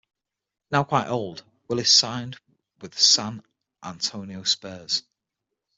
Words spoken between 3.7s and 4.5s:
Antonio